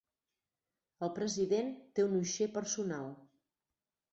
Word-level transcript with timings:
El 1.07 1.11
president 1.19 1.69
té 1.99 2.07
un 2.07 2.17
uixer 2.23 2.49
personal. 2.59 3.13